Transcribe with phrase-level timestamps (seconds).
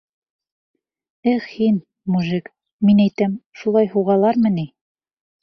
[1.31, 1.77] Эх һин,
[2.15, 2.49] мужик,
[2.89, 4.67] мин әйтәм, шулай һуғалармы ни?